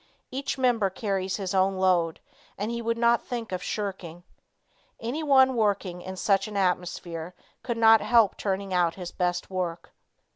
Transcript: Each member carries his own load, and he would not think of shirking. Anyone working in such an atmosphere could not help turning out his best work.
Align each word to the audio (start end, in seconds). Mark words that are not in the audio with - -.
Each 0.31 0.57
member 0.57 0.89
carries 0.89 1.35
his 1.35 1.53
own 1.53 1.75
load, 1.77 2.19
and 2.57 2.71
he 2.71 2.81
would 2.81 2.97
not 2.97 3.21
think 3.23 3.51
of 3.51 3.61
shirking. 3.61 4.23
Anyone 4.99 5.53
working 5.55 6.01
in 6.01 6.15
such 6.15 6.47
an 6.47 6.57
atmosphere 6.57 7.35
could 7.61 7.77
not 7.77 8.01
help 8.01 8.35
turning 8.35 8.73
out 8.73 8.95
his 8.95 9.11
best 9.11 9.51
work. 9.51 9.91